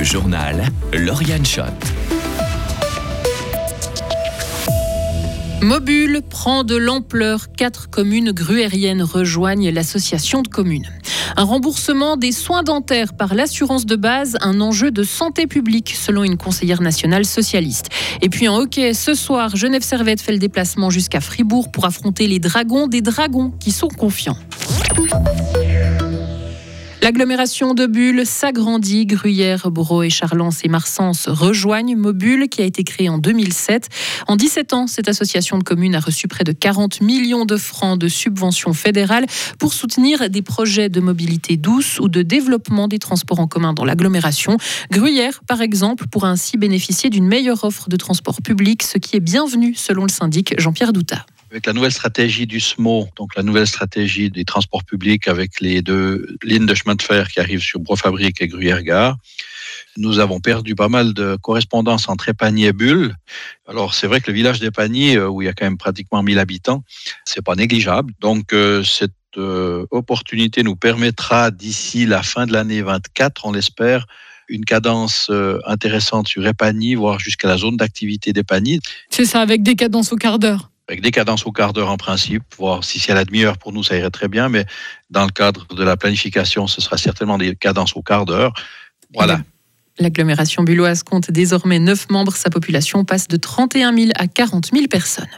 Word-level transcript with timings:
Le 0.00 0.04
journal 0.04 0.64
Lauriane 0.94 1.44
Schott. 1.44 1.74
Mobule 5.60 6.22
prend 6.22 6.64
de 6.64 6.74
l'ampleur. 6.74 7.52
Quatre 7.52 7.90
communes 7.90 8.32
gruériennes 8.32 9.02
rejoignent 9.02 9.70
l'association 9.70 10.40
de 10.40 10.48
communes. 10.48 10.88
Un 11.36 11.44
remboursement 11.44 12.16
des 12.16 12.32
soins 12.32 12.62
dentaires 12.62 13.12
par 13.12 13.34
l'assurance 13.34 13.84
de 13.84 13.94
base, 13.94 14.38
un 14.40 14.62
enjeu 14.62 14.90
de 14.90 15.02
santé 15.02 15.46
publique, 15.46 15.94
selon 15.94 16.24
une 16.24 16.38
conseillère 16.38 16.80
nationale 16.80 17.26
socialiste. 17.26 17.90
Et 18.22 18.30
puis 18.30 18.48
en 18.48 18.56
hockey, 18.56 18.94
ce 18.94 19.12
soir, 19.12 19.54
Genève 19.54 19.82
Servette 19.82 20.22
fait 20.22 20.32
le 20.32 20.38
déplacement 20.38 20.88
jusqu'à 20.88 21.20
Fribourg 21.20 21.70
pour 21.70 21.84
affronter 21.84 22.26
les 22.26 22.38
dragons, 22.38 22.86
des 22.86 23.02
dragons 23.02 23.52
qui 23.60 23.70
sont 23.70 23.88
confiants. 23.88 24.38
L'agglomération 27.02 27.72
de 27.72 27.86
Bulle 27.86 28.26
s'agrandit. 28.26 29.06
Gruyère, 29.06 29.70
Bro 29.70 30.02
et 30.02 30.10
Charlance 30.10 30.60
et 30.64 30.68
Marsens 30.68 31.28
rejoignent 31.28 31.96
Mobule, 31.96 32.48
qui 32.50 32.60
a 32.60 32.66
été 32.66 32.84
créé 32.84 33.08
en 33.08 33.16
2007. 33.16 33.88
En 34.28 34.36
17 34.36 34.74
ans, 34.74 34.86
cette 34.86 35.08
association 35.08 35.56
de 35.56 35.64
communes 35.64 35.94
a 35.94 36.00
reçu 36.00 36.28
près 36.28 36.44
de 36.44 36.52
40 36.52 37.00
millions 37.00 37.46
de 37.46 37.56
francs 37.56 37.98
de 37.98 38.06
subventions 38.06 38.74
fédérales 38.74 39.24
pour 39.58 39.72
soutenir 39.72 40.28
des 40.28 40.42
projets 40.42 40.90
de 40.90 41.00
mobilité 41.00 41.56
douce 41.56 41.98
ou 42.00 42.08
de 42.08 42.20
développement 42.20 42.86
des 42.86 42.98
transports 42.98 43.40
en 43.40 43.46
commun 43.46 43.72
dans 43.72 43.86
l'agglomération. 43.86 44.58
Gruyère, 44.90 45.40
par 45.46 45.62
exemple, 45.62 46.04
pourra 46.06 46.28
ainsi 46.28 46.58
bénéficier 46.58 47.08
d'une 47.08 47.26
meilleure 47.26 47.64
offre 47.64 47.88
de 47.88 47.96
transport 47.96 48.42
public, 48.42 48.82
ce 48.82 48.98
qui 48.98 49.16
est 49.16 49.20
bienvenu 49.20 49.74
selon 49.74 50.02
le 50.02 50.10
syndic 50.10 50.54
Jean-Pierre 50.60 50.92
Douta. 50.92 51.24
Avec 51.50 51.66
la 51.66 51.72
nouvelle 51.72 51.90
stratégie 51.90 52.46
du 52.46 52.60
SMO, 52.60 53.08
donc 53.16 53.34
la 53.34 53.42
nouvelle 53.42 53.66
stratégie 53.66 54.30
des 54.30 54.44
transports 54.44 54.84
publics 54.84 55.26
avec 55.26 55.60
les 55.60 55.82
deux 55.82 56.36
lignes 56.44 56.66
de 56.66 56.74
chemin 56.74 56.94
de 56.94 57.02
fer 57.02 57.28
qui 57.28 57.40
arrivent 57.40 57.62
sur 57.62 57.80
Brofabrique 57.80 58.40
et 58.40 58.46
Gruyère-Gare, 58.46 59.16
nous 59.96 60.20
avons 60.20 60.38
perdu 60.38 60.76
pas 60.76 60.88
mal 60.88 61.12
de 61.12 61.36
correspondance 61.42 62.08
entre 62.08 62.28
Épagny 62.28 62.66
et 62.66 62.72
Bulle. 62.72 63.16
Alors, 63.66 63.94
c'est 63.94 64.06
vrai 64.06 64.20
que 64.20 64.30
le 64.30 64.34
village 64.34 64.60
d'Épagny, 64.60 65.16
euh, 65.16 65.28
où 65.28 65.42
il 65.42 65.46
y 65.46 65.48
a 65.48 65.52
quand 65.52 65.64
même 65.64 65.76
pratiquement 65.76 66.22
1000 66.22 66.38
habitants, 66.38 66.84
c'est 67.24 67.42
pas 67.42 67.56
négligeable. 67.56 68.12
Donc, 68.20 68.52
euh, 68.52 68.84
cette 68.84 69.12
euh, 69.36 69.86
opportunité 69.90 70.62
nous 70.62 70.76
permettra 70.76 71.50
d'ici 71.50 72.06
la 72.06 72.22
fin 72.22 72.46
de 72.46 72.52
l'année 72.52 72.82
24, 72.82 73.46
on 73.46 73.52
l'espère, 73.52 74.06
une 74.48 74.64
cadence 74.64 75.30
intéressante 75.64 76.26
sur 76.26 76.44
Épagny, 76.44 76.96
voire 76.96 77.20
jusqu'à 77.20 77.46
la 77.46 77.56
zone 77.56 77.76
d'activité 77.76 78.32
d'Épagny. 78.32 78.80
C'est 79.08 79.24
ça, 79.24 79.40
avec 79.40 79.62
des 79.62 79.76
cadences 79.76 80.12
au 80.12 80.16
quart 80.16 80.40
d'heure 80.40 80.69
avec 80.90 81.02
des 81.02 81.12
cadences 81.12 81.46
au 81.46 81.52
quart 81.52 81.72
d'heure 81.72 81.88
en 81.88 81.96
principe, 81.96 82.42
voir 82.58 82.82
si 82.82 82.98
c'est 82.98 83.12
à 83.12 83.14
la 83.14 83.24
demi-heure 83.24 83.58
pour 83.58 83.72
nous, 83.72 83.84
ça 83.84 83.96
irait 83.96 84.10
très 84.10 84.26
bien, 84.26 84.48
mais 84.48 84.64
dans 85.08 85.24
le 85.24 85.30
cadre 85.30 85.64
de 85.68 85.84
la 85.84 85.96
planification, 85.96 86.66
ce 86.66 86.80
sera 86.80 86.98
certainement 86.98 87.38
des 87.38 87.54
cadences 87.54 87.94
au 87.94 88.02
quart 88.02 88.24
d'heure. 88.24 88.52
Voilà. 89.14 89.40
L'agglomération 90.00 90.62
bulloise 90.62 91.02
compte 91.02 91.30
désormais 91.30 91.78
9 91.78 92.08
membres. 92.10 92.34
Sa 92.34 92.48
population 92.48 93.04
passe 93.04 93.28
de 93.28 93.36
31 93.36 93.94
000 93.94 94.10
à 94.16 94.26
40 94.26 94.70
000 94.72 94.86
personnes. 94.86 95.28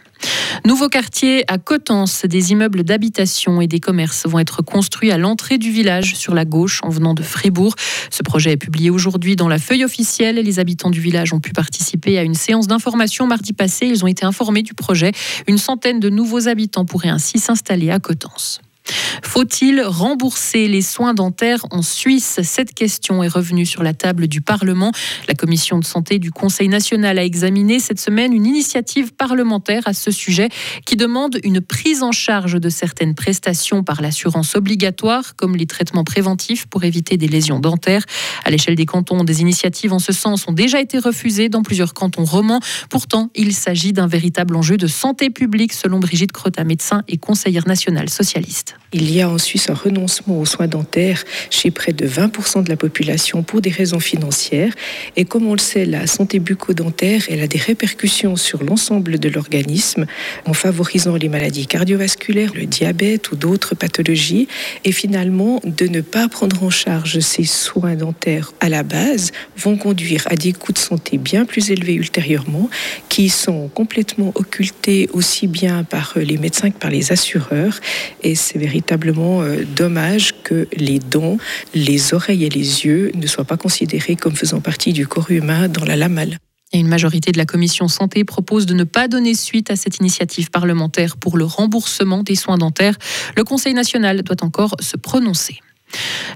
Nouveau 0.65 0.89
quartier 0.89 1.45
à 1.49 1.59
Cotence, 1.59 2.25
des 2.25 2.53
immeubles 2.53 2.85
d'habitation 2.85 3.61
et 3.61 3.67
des 3.67 3.81
commerces 3.81 4.25
vont 4.27 4.39
être 4.39 4.63
construits 4.63 5.11
à 5.11 5.19
l'entrée 5.19 5.59
du 5.59 5.73
village 5.73 6.15
sur 6.15 6.33
la 6.33 6.45
gauche 6.45 6.79
en 6.85 6.91
venant 6.91 7.13
de 7.13 7.25
Fribourg. 7.25 7.75
Ce 8.09 8.23
projet 8.23 8.53
est 8.53 8.57
publié 8.57 8.89
aujourd'hui 8.89 9.35
dans 9.35 9.49
la 9.49 9.59
feuille 9.59 9.85
officielle. 9.85 10.37
Les 10.37 10.61
habitants 10.61 10.91
du 10.91 11.01
village 11.01 11.33
ont 11.33 11.41
pu 11.41 11.51
participer 11.51 12.19
à 12.19 12.23
une 12.23 12.35
séance 12.35 12.69
d'information 12.69 13.27
mardi 13.27 13.53
passé. 13.53 13.87
Ils 13.87 14.05
ont 14.05 14.09
été 14.09 14.25
informés 14.25 14.63
du 14.63 14.75
projet. 14.75 15.11
Une 15.49 15.59
centaine 15.59 15.99
de 15.99 16.09
nouveaux 16.09 16.47
habitants 16.47 16.85
pourraient 16.85 17.09
ainsi 17.09 17.41
s'installer 17.41 17.91
à 17.91 17.99
Cotence. 17.99 18.61
Faut-il 19.23 19.83
rembourser 19.83 20.69
les 20.69 20.83
soins 20.83 21.15
dentaires 21.15 21.65
en 21.71 21.83
Suisse? 21.83 22.41
Cette 22.43 22.75
question 22.75 23.23
est 23.23 23.29
revenue 23.29 23.65
sur 23.65 23.83
la 23.83 23.95
table 23.95 24.29
du 24.29 24.41
Parlement. 24.41 24.93
La 25.29 25.35
commission 25.35 25.79
de 25.79 25.85
santé 25.85 26.19
du 26.19 26.31
Conseil 26.31 26.69
national 26.69 27.19
a 27.19 27.25
examiné 27.25 27.79
cette 27.79 28.01
semaine 28.01 28.33
une 28.33 28.47
initiative 28.47 29.15
parlementaire 29.15 29.83
à 29.87 29.95
ce 29.95 30.11
sujet 30.11 30.49
qui 30.85 30.97
demande 30.97 31.39
une 31.45 31.61
prise 31.61 32.03
en 32.03 32.13
charge 32.13 32.61
de 32.61 32.69
certaines 32.69 33.15
prestations 33.15 33.83
par 33.83 34.03
l'assurance 34.03 34.55
obligatoire, 34.55 35.35
comme 35.37 35.57
les 35.57 35.67
traitements 35.67 36.05
préventifs 36.05 36.67
pour 36.67 36.85
éviter 36.85 37.17
des 37.17 37.29
lésions 37.29 37.61
dentaires. 37.61 38.05
À 38.45 38.51
l'échelle 38.51 38.75
des 38.75 38.87
cantons, 38.87 39.25
des 39.25 39.41
initiatives 39.41 39.93
en 39.93 39.99
ce 39.99 40.13
sens 40.13 40.47
ont 40.49 40.53
déjà 40.53 40.81
été 40.81 40.99
refusées 40.99 41.49
dans 41.49 41.63
plusieurs 41.63 41.95
cantons 41.95 42.25
romans. 42.25 42.61
Pourtant, 42.91 43.31
il 43.35 43.55
s'agit 43.55 43.93
d'un 43.93 44.07
véritable 44.07 44.57
enjeu 44.57 44.77
de 44.77 44.87
santé 44.87 45.31
publique, 45.31 45.73
selon 45.73 46.01
Brigitte 46.01 46.33
Crotta, 46.33 46.65
médecin 46.65 47.03
et 47.09 47.17
conseillère 47.17 47.67
nationale 47.67 48.11
socialiste. 48.11 48.72
Il 48.95 49.11
y 49.11 49.23
a 49.23 49.29
en 49.29 49.39
Suisse 49.39 49.71
un 49.71 49.75
renoncement 49.75 50.39
aux 50.39 50.45
soins 50.45 50.67
dentaires 50.67 51.25
chez 51.49 51.71
près 51.71 51.95
de 51.95 52.07
20% 52.07 52.63
de 52.63 52.69
la 52.69 52.77
population 52.77 53.43
pour 53.43 53.63
des 53.63 53.71
raisons 53.71 54.01
financières. 54.01 54.75
Et 55.17 55.25
comme 55.25 55.47
on 55.47 55.55
le 55.55 55.59
sait, 55.59 55.87
la 55.87 56.07
santé 56.07 56.41
bucco-dentaire, 56.41 57.23
elle 57.31 57.41
a 57.41 57.47
des 57.47 57.59
répercussions 57.59 58.37
sur 58.37 58.63
l'ensemble 58.63 59.19
de 59.19 59.31
l'organisme 59.31 60.05
en 60.45 60.53
favorisant 60.53 61.17
les 61.17 61.31
maladies 61.31 61.67
cardiovasculaires, 61.67 62.53
le 62.55 62.67
diabète 62.67 63.33
ou 63.33 63.37
d'autres 63.37 63.75
pathologies. 63.75 64.47
Et 64.85 64.93
finalement, 64.93 65.63
de 65.65 65.87
ne 65.87 66.03
pas 66.03 66.29
prendre 66.29 66.63
en 66.63 66.71
charge 66.71 67.19
ces 67.21 67.45
soins 67.45 67.95
dentaires 67.95 68.53
à 68.61 68.69
la 68.69 68.83
base 68.83 69.33
vont 69.57 69.79
conduire 69.79 70.25
à 70.27 70.37
des 70.37 70.53
coûts 70.53 70.73
de 70.73 70.79
santé 70.79 71.17
bien 71.17 71.47
plus 71.47 71.71
élevés 71.71 71.95
ultérieurement 71.95 72.69
qui 73.09 73.31
sont 73.31 73.69
complètement 73.69 74.33
occultés 74.35 75.09
aussi 75.15 75.47
bien 75.47 75.83
par 75.83 76.13
les 76.17 76.37
médecins 76.37 76.71
que 76.71 76.79
par 76.79 76.91
les 76.91 77.11
assureurs. 77.11 77.81
Et 78.23 78.35
c'est 78.35 78.59
véritablement 78.63 79.43
euh, 79.43 79.65
dommage 79.77 80.33
que 80.45 80.69
les 80.77 80.99
dents, 80.99 81.37
les 81.75 82.15
oreilles 82.15 82.45
et 82.45 82.49
les 82.49 82.87
yeux 82.87 83.11
ne 83.15 83.27
soient 83.27 83.45
pas 83.45 83.57
considérés 83.57 84.15
comme 84.15 84.37
faisant 84.37 84.61
partie 84.61 84.93
du 84.93 85.07
corps 85.07 85.31
humain 85.31 85.69
dans 85.69 85.85
la 85.85 85.97
lamale. 85.97 86.39
Et 86.73 86.79
une 86.79 86.89
majorité 86.89 87.33
de 87.33 87.39
la 87.39 87.45
commission 87.45 87.89
santé 87.89 88.25
propose 88.25 88.65
de 88.67 88.75
ne 88.75 88.85
pas 88.85 89.09
donner 89.09 89.35
suite 89.35 89.71
à 89.71 89.77
cette 89.77 89.99
initiative 89.99 90.51
parlementaire 90.51 91.17
pour 91.17 91.37
le 91.37 91.45
remboursement 91.45 92.23
des 92.23 92.37
soins 92.37 92.57
dentaires. 92.57 92.97
Le 93.37 93.45
Conseil 93.45 93.75
national 93.75 94.23
doit 94.23 94.43
encore 94.43 94.77
se 94.81 94.97
prononcer. 94.97 95.59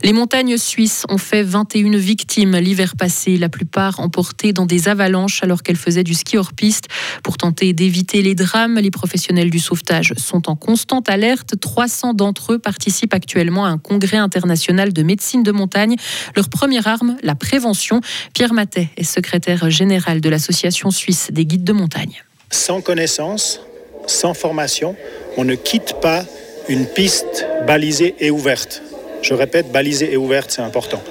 Les 0.03 0.13
montagnes 0.13 0.57
suisses 0.57 1.05
ont 1.09 1.19
fait 1.19 1.43
21 1.43 1.97
victimes 1.97 2.57
l'hiver 2.57 2.97
passé, 2.97 3.37
la 3.37 3.49
plupart 3.49 4.01
emportées 4.01 4.53
dans 4.53 4.67
des 4.67 4.89
avalanches 4.89 5.43
alors 5.43 5.63
qu'elles 5.63 5.77
faisaient 5.77 6.05
du 6.05 6.15
ski 6.15 6.37
hors 6.37 6.53
piste. 6.53 6.87
Pour 7.23 7.37
tenter 7.37 7.73
d'éviter 7.73 8.23
les 8.23 8.35
drames, 8.35 8.79
les 8.79 8.91
professionnels 8.91 9.51
du 9.51 9.59
sauvetage 9.59 10.13
sont 10.17 10.49
en 10.49 10.57
constante 10.57 11.09
alerte. 11.09 11.55
300 11.61 12.15
d'entre 12.15 12.55
eux 12.55 12.59
participent 12.59 13.15
actuellement 13.15 13.65
à 13.65 13.69
un 13.69 13.79
congrès 13.79 14.17
international 14.17 14.93
de 14.93 15.03
médecine 15.03 15.43
de 15.43 15.53
montagne. 15.53 15.97
Leur 16.35 16.49
première 16.49 16.87
arme, 16.87 17.17
la 17.23 17.35
prévention. 17.35 18.01
Pierre 18.35 18.53
Matet 18.53 18.91
est 18.97 19.05
secrétaire 19.05 19.71
général 19.71 20.21
de 20.21 20.29
l'Association 20.29 20.91
suisse 20.91 21.29
des 21.33 21.47
guides 21.47 21.65
de 21.65 21.73
montagne. 21.73 22.23
Sans 22.51 22.81
connaissance, 22.81 23.61
sans 24.07 24.35
formation, 24.35 24.97
on 25.37 25.45
ne 25.45 25.55
quitte 25.55 25.97
pas 26.01 26.25
une 26.69 26.87
piste 26.87 27.47
balisée 27.67 28.15
et 28.21 28.31
ouverte. 28.31 28.83
Je 29.23 29.35
répète, 29.35 29.71
balisée 29.71 30.13
et 30.13 30.17
ouverte, 30.17 30.51
c'est 30.51 30.63
important. 30.63 31.03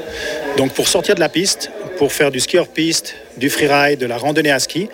Donc 0.58 0.74
pour 0.74 0.88
sortir 0.88 1.16
de 1.16 1.20
la 1.20 1.30
piste, 1.30 1.72
pour 1.98 2.14
faire 2.14 2.32
du 2.32 2.40
ski 2.40 2.58
hors 2.58 2.68
piste, 2.68 3.16
du 3.38 3.50
freeride, 3.50 4.00
de 4.00 4.06
la 4.06 4.18
randonnée 4.18 4.52
à 4.52 4.60
ski, 4.60 4.90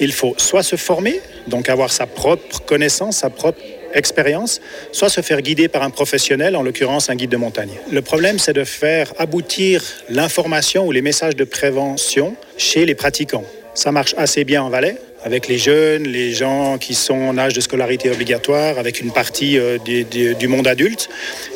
il 0.00 0.12
faut 0.12 0.34
soit 0.38 0.62
se 0.62 0.76
former, 0.76 1.20
donc 1.46 1.68
avoir 1.68 1.92
sa 1.92 2.06
propre 2.06 2.60
connaissance, 2.62 3.18
sa 3.18 3.30
propre 3.30 3.60
expérience, 3.94 4.60
soit 4.92 5.08
se 5.08 5.20
faire 5.20 5.40
guider 5.40 5.68
par 5.68 5.82
un 5.82 5.90
professionnel, 5.90 6.56
en 6.56 6.62
l'occurrence 6.62 7.10
un 7.10 7.14
guide 7.14 7.30
de 7.30 7.36
montagne. 7.36 7.70
Le 7.92 8.02
problème, 8.02 8.38
c'est 8.38 8.52
de 8.52 8.64
faire 8.64 9.12
aboutir 9.18 9.82
l'information 10.08 10.86
ou 10.86 10.92
les 10.92 11.02
messages 11.02 11.36
de 11.36 11.44
prévention 11.44 12.34
chez 12.56 12.86
les 12.86 12.94
pratiquants. 12.94 13.44
Ça 13.74 13.92
marche 13.92 14.14
assez 14.16 14.44
bien 14.44 14.62
en 14.62 14.68
Valais, 14.68 14.96
avec 15.24 15.48
les 15.48 15.58
jeunes, 15.58 16.04
les 16.04 16.32
gens 16.32 16.78
qui 16.78 16.94
sont 16.94 17.14
en 17.14 17.38
âge 17.38 17.54
de 17.54 17.60
scolarité 17.60 18.10
obligatoire, 18.10 18.78
avec 18.78 19.00
une 19.00 19.10
partie 19.10 19.58
euh, 19.58 19.78
du, 19.78 20.48
monde 20.48 20.66
adulte, 20.66 21.08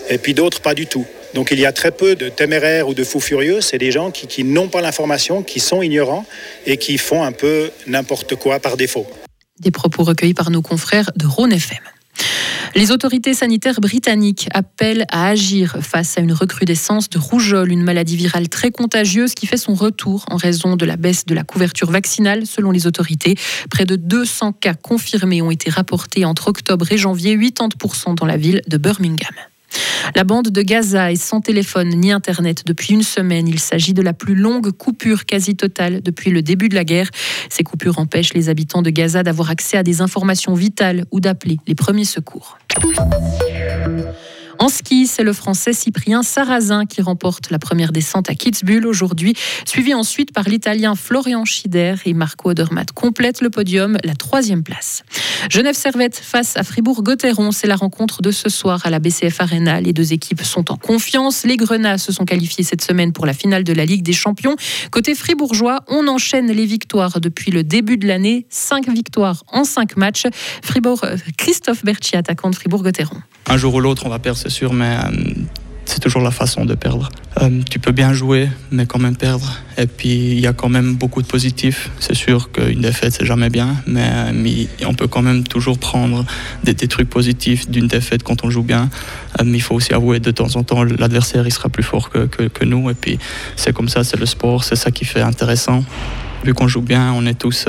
et 0.09 0.19
puis 0.19 0.35
d'autres 0.35 0.61
pas 0.61 0.75
du 0.75 0.87
tout. 0.87 1.07
Donc 1.35 1.51
il 1.51 1.61
y 1.61 1.67
a 1.67 1.73
très 1.73 1.91
peu 1.91 2.17
de 2.17 2.31
téméraires 2.31 2.89
ou 2.89 2.95
de 2.95 3.05
fous 3.05 3.21
furieux, 3.21 3.61
c'est 3.61 3.79
des 3.79 3.93
gens 3.93 4.11
qui, 4.11 4.27
qui 4.27 4.43
n'ont 4.43 4.69
pas 4.69 4.81
l'information, 4.81 5.43
qui 5.43 5.61
sont 5.61 5.83
ignorants 5.83 6.25
et 6.67 6.79
qui 6.79 6.97
font 6.97 7.23
un 7.23 7.33
peu 7.33 7.71
n'importe 7.87 8.35
quoi 8.37 8.59
par 8.59 8.79
défaut. 8.79 9.07
Des 9.61 9.71
propos 9.71 10.03
recueillis 10.03 10.35
par 10.35 10.51
nos 10.51 10.63
confrères 10.63 11.11
de 11.17 11.27
Rhône 11.27 11.53
FM. 11.53 11.79
Les 12.75 12.91
autorités 12.91 13.35
sanitaires 13.35 13.81
britanniques 13.81 14.49
appellent 14.53 15.05
à 15.11 15.29
agir 15.29 15.79
face 15.81 16.19
à 16.19 16.21
une 16.21 16.33
recrudescence 16.33 17.09
de 17.09 17.19
rougeole, 17.19 17.73
une 17.73 17.83
maladie 17.83 18.17
virale 18.17 18.49
très 18.49 18.71
contagieuse 18.71 19.35
qui 19.35 19.47
fait 19.47 19.57
son 19.57 19.75
retour 19.75 20.25
en 20.31 20.37
raison 20.37 20.77
de 20.77 20.85
la 20.85 20.97
baisse 20.97 21.25
de 21.27 21.35
la 21.35 21.45
couverture 21.45 21.91
vaccinale 21.91 22.47
selon 22.47 22.71
les 22.71 22.87
autorités. 22.87 23.37
Près 23.71 23.85
de 23.85 23.97
200 23.97 24.53
cas 24.53 24.75
confirmés 24.75 25.43
ont 25.43 25.51
été 25.51 25.71
rapportés 25.71 26.25
entre 26.25 26.49
octobre 26.49 26.91
et 26.91 26.99
janvier, 26.99 27.37
80% 27.37 28.15
dans 28.15 28.27
la 28.27 28.37
ville 28.37 28.63
de 28.69 28.77
Birmingham. 28.77 29.35
La 30.15 30.25
bande 30.25 30.49
de 30.49 30.63
Gaza 30.63 31.13
est 31.13 31.17
sans 31.17 31.41
téléphone 31.41 31.91
ni 31.91 32.13
Internet 32.13 32.65
depuis 32.67 32.95
une 32.95 33.03
semaine. 33.03 33.47
Il 33.49 33.59
s'agit 33.59 33.95
de 33.95 34.03
la 34.03 34.13
plus 34.13 34.35
longue 34.35 34.71
coupure 34.71 35.27
quasi 35.27 35.55
totale 35.55 36.01
depuis 36.03 36.31
le 36.31 36.43
début 36.43 36.69
de 36.69 36.75
la 36.75 36.85
guerre. 36.85 37.11
Ces 37.51 37.63
coupures 37.63 37.99
empêchent 37.99 38.35
les 38.35 38.49
habitants 38.49 38.83
de 38.83 38.91
Gaza 38.91 39.23
d'avoir 39.23 39.51
accès 39.51 39.77
à 39.77 39.83
des 39.83 40.01
informations 40.01 40.55
vitales 40.55 41.05
ou 41.11 41.21
d'appeler 41.21 41.59
les 41.67 41.75
premiers 41.75 42.05
secours. 42.05 42.59
En 44.61 44.69
ski, 44.69 45.07
c'est 45.07 45.23
le 45.23 45.33
Français 45.33 45.73
Cyprien 45.73 46.25
Sarrazin 46.25 46.85
qui 46.85 47.01
remporte 47.01 47.51
la 47.51 47.61
première 47.61 47.93
descente 47.93 48.29
à 48.29 48.35
Kitzbühel 48.35 48.87
aujourd'hui, 48.87 49.35
suivi 49.65 49.95
ensuite 49.95 50.33
par 50.33 50.49
l'Italien 50.49 50.97
Florian 50.97 51.45
Schieder 51.45 51.95
et 52.05 52.13
Marco 52.13 52.51
Odermatt 52.51 52.91
complète 52.91 53.41
le 53.41 53.51
podium, 53.51 53.99
la 54.03 54.17
troisième 54.17 54.65
place. 54.65 55.05
Genève 55.49 55.77
Servette 55.77 56.17
face 56.17 56.57
à 56.57 56.65
Fribourg-Gotteron, 56.65 57.53
c'est 57.53 57.69
la 57.69 57.77
rencontre 57.77 58.21
de 58.21 58.33
ce 58.33 58.49
soir 58.49 58.85
à 58.85 58.91
la 58.91 58.99
BCF 58.99 59.41
Arena. 59.41 59.81
Les 59.81 59.93
deux 59.93 60.13
équipes 60.13 60.43
sont 60.43 60.73
en 60.73 60.77
confiance. 60.77 61.45
Les 61.45 61.57
Grenats 61.57 61.99
se 61.99 62.11
sont 62.11 62.25
qualifiés 62.25 62.65
cette 62.65 62.83
semaine 62.83 63.13
pour 63.13 63.27
la 63.27 63.35
finale 63.35 63.63
de 63.63 63.73
la 63.73 63.85
Ligue 63.85 64.03
des 64.03 64.13
Champions. 64.13 64.57
Côté 64.91 65.15
fribourgeois, 65.15 65.85
on 65.87 66.09
enchaîne 66.09 66.51
les 66.51 66.67
victoires 66.67 67.21
depuis 67.21 67.53
le 67.53 67.63
début 67.63 67.97
de 67.97 68.09
l'année. 68.09 68.47
Cinq 68.51 68.89
victoires 68.89 69.45
en 69.53 69.63
cinq 69.63 69.97
matchs. 69.97 70.25
Fribourg, 70.63 71.05
euh, 71.05 71.17
Christophe 71.37 71.85
Berchi, 71.85 72.17
attaquant 72.17 72.51
de 72.51 72.57
Fribourg-Gotteron. 72.57 73.23
Un 73.51 73.57
jour 73.57 73.75
ou 73.75 73.81
l'autre, 73.81 74.05
on 74.05 74.11
va 74.11 74.19
perdre, 74.19 74.39
c'est 74.39 74.51
sûr, 74.51 74.75
mais 74.75 74.99
euh, 75.03 75.11
c'est 75.87 76.01
toujours 76.01 76.21
la 76.21 76.31
façon 76.31 76.67
de 76.67 76.75
perdre. 76.75 77.09
Euh, 77.41 77.63
tu 77.71 77.79
peux 77.79 77.93
bien 77.93 78.13
jouer, 78.13 78.51
mais 78.71 78.85
quand 78.85 78.99
même 78.99 79.17
perdre. 79.17 79.51
Et 79.79 79.87
puis, 79.87 80.33
il 80.33 80.41
y 80.41 80.47
a 80.47 80.53
quand 80.53 80.69
même 80.69 80.97
beaucoup 80.97 81.23
de 81.23 81.27
positifs. 81.27 81.89
C'est 81.99 82.15
sûr 82.15 82.53
qu'une 82.53 82.83
défaite, 82.83 83.15
c'est 83.15 83.25
jamais 83.25 83.49
bien, 83.49 83.77
mais, 83.87 84.07
euh, 84.07 84.65
on 84.87 84.93
peut 84.93 85.07
quand 85.07 85.23
même 85.23 85.45
toujours 85.45 85.79
prendre 85.79 86.27
des, 86.63 86.75
des 86.75 86.89
trucs 86.89 87.09
positifs 87.09 87.71
d'une 87.71 87.87
défaite 87.87 88.23
quand 88.23 88.45
on 88.45 88.51
joue 88.51 88.63
bien. 88.63 88.91
mais 89.43 89.57
il 89.57 89.63
faut 89.63 89.77
aussi 89.77 89.95
avouer 89.95 90.21
de 90.21 90.31
temps 90.31 90.57
en 90.57 90.63
temps, 90.63 90.85
l'adversaire, 90.85 91.47
il 91.47 91.53
sera 91.53 91.71
plus 91.71 91.83
fort 91.83 92.11
que, 92.11 92.65
nous. 92.67 92.91
Et 92.91 92.95
puis, 92.95 93.19
c'est 93.57 93.73
comme 93.73 93.89
ça, 93.89 94.05
c'est 94.05 94.21
le 94.21 94.27
sport, 94.27 94.63
c'est 94.63 94.77
ça 94.77 94.91
qui 94.91 95.07
fait 95.07 95.23
intéressant. 95.23 95.85
Vu 96.45 96.53
qu'on 96.53 96.69
joue 96.69 96.83
bien, 96.83 97.15
on 97.15 97.25
est 97.25 97.39
tous 97.39 97.67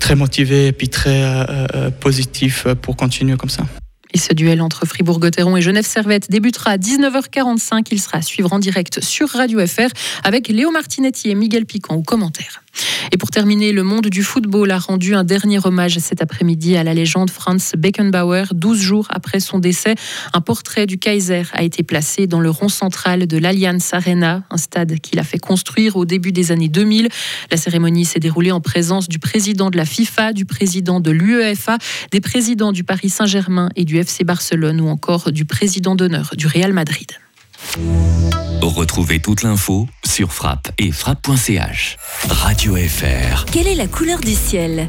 très 0.00 0.16
motivés 0.16 0.66
et 0.68 0.72
puis 0.72 0.88
très 0.88 1.46
positifs 2.00 2.66
pour 2.82 2.96
continuer 2.96 3.36
comme 3.36 3.50
ça. 3.50 3.64
Et 4.14 4.18
ce 4.18 4.32
duel 4.32 4.62
entre 4.62 4.86
Fribourg-Gotteron 4.86 5.56
et 5.56 5.60
Genève-Servette 5.60 6.30
débutera 6.30 6.70
à 6.70 6.76
19h45. 6.78 7.88
Il 7.90 8.00
sera 8.00 8.18
à 8.18 8.22
suivre 8.22 8.52
en 8.52 8.60
direct 8.60 9.02
sur 9.02 9.28
Radio 9.28 9.64
FR 9.66 9.88
avec 10.22 10.48
Léo 10.48 10.70
Martinetti 10.70 11.30
et 11.30 11.34
Miguel 11.34 11.66
Piquant 11.66 11.96
aux 11.96 12.02
commentaires. 12.02 12.63
Et 13.12 13.16
pour 13.16 13.30
terminer, 13.30 13.72
le 13.72 13.82
monde 13.82 14.08
du 14.08 14.22
football 14.22 14.70
a 14.70 14.78
rendu 14.78 15.14
un 15.14 15.24
dernier 15.24 15.58
hommage 15.64 15.98
cet 15.98 16.22
après-midi 16.22 16.76
à 16.76 16.84
la 16.84 16.94
légende 16.94 17.30
Franz 17.30 17.76
Beckenbauer. 17.76 18.44
12 18.52 18.80
jours 18.80 19.06
après 19.10 19.40
son 19.40 19.58
décès, 19.58 19.94
un 20.32 20.40
portrait 20.40 20.86
du 20.86 20.98
Kaiser 20.98 21.42
a 21.52 21.62
été 21.62 21.82
placé 21.82 22.26
dans 22.26 22.40
le 22.40 22.50
rond 22.50 22.68
central 22.68 23.26
de 23.26 23.38
l'Allianz 23.38 23.90
Arena, 23.92 24.42
un 24.50 24.56
stade 24.56 24.98
qu'il 25.00 25.18
a 25.18 25.24
fait 25.24 25.38
construire 25.38 25.96
au 25.96 26.04
début 26.04 26.32
des 26.32 26.52
années 26.52 26.68
2000. 26.68 27.08
La 27.50 27.56
cérémonie 27.56 28.04
s'est 28.04 28.20
déroulée 28.20 28.52
en 28.52 28.60
présence 28.60 29.08
du 29.08 29.18
président 29.18 29.70
de 29.70 29.76
la 29.76 29.84
FIFA, 29.84 30.32
du 30.32 30.44
président 30.44 31.00
de 31.00 31.10
l'UEFA, 31.10 31.78
des 32.10 32.20
présidents 32.20 32.72
du 32.72 32.84
Paris 32.84 33.10
Saint-Germain 33.10 33.68
et 33.76 33.84
du 33.84 33.98
FC 33.98 34.24
Barcelone 34.24 34.80
ou 34.80 34.88
encore 34.88 35.32
du 35.32 35.44
président 35.44 35.94
d'honneur 35.94 36.32
du 36.36 36.46
Real 36.46 36.72
Madrid. 36.72 37.08
Retrouvez 38.62 39.20
toute 39.20 39.42
l'info 39.42 39.88
sur 40.04 40.32
frappe 40.32 40.70
et 40.78 40.92
frappe.ch. 40.92 41.96
Radio 42.28 42.76
FR. 42.76 43.44
Quelle 43.46 43.66
est 43.66 43.74
la 43.74 43.86
couleur 43.86 44.20
du 44.20 44.34
ciel? 44.34 44.88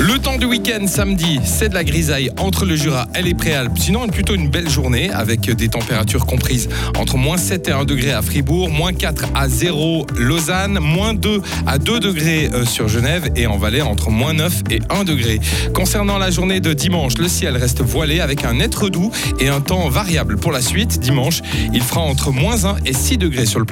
Le 0.00 0.18
temps 0.18 0.38
du 0.38 0.46
week-end 0.46 0.86
samedi, 0.86 1.40
c'est 1.44 1.68
de 1.68 1.74
la 1.74 1.84
grisaille 1.84 2.30
entre 2.38 2.64
le 2.64 2.74
Jura 2.74 3.06
et 3.14 3.20
les 3.20 3.34
Préalpes. 3.34 3.78
Sinon, 3.78 4.08
plutôt 4.08 4.34
une 4.34 4.48
belle 4.48 4.68
journée 4.68 5.10
avec 5.10 5.50
des 5.50 5.68
températures 5.68 6.24
comprises 6.24 6.70
entre 6.96 7.18
moins 7.18 7.36
7 7.36 7.68
et 7.68 7.72
1 7.72 7.84
degré 7.84 8.12
à 8.12 8.22
Fribourg, 8.22 8.70
moins 8.70 8.94
4 8.94 9.26
à 9.34 9.48
0 9.48 10.06
Lausanne, 10.16 10.78
moins 10.80 11.12
2 11.12 11.42
à 11.66 11.76
2 11.76 12.00
degrés 12.00 12.48
euh, 12.54 12.64
sur 12.64 12.88
Genève 12.88 13.30
et 13.36 13.46
en 13.46 13.58
Valais 13.58 13.82
entre 13.82 14.10
moins 14.10 14.32
9 14.32 14.62
et 14.70 14.80
1 14.88 15.04
degré. 15.04 15.38
Concernant 15.74 16.16
la 16.16 16.30
journée 16.30 16.60
de 16.60 16.72
dimanche, 16.72 17.18
le 17.18 17.28
ciel 17.28 17.56
reste 17.58 17.82
voilé 17.82 18.20
avec 18.20 18.44
un 18.46 18.58
être 18.58 18.88
doux 18.88 19.10
et 19.38 19.48
un 19.48 19.60
temps 19.60 19.90
variable 19.90 20.36
pour 20.38 20.52
la 20.52 20.62
suite. 20.62 20.98
Dimanche, 20.98 21.42
il 21.74 21.82
fera 21.82 22.00
entre 22.00 22.30
moins 22.30 22.64
1 22.64 22.76
et 22.86 22.94
6 22.94 23.18
degrés 23.18 23.46
sur 23.46 23.58
le 23.58 23.66